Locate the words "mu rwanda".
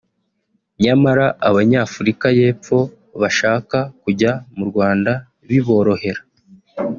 4.55-5.11